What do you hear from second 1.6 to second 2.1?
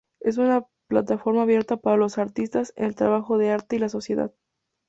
para